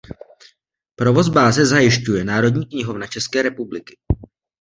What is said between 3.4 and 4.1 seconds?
republiky.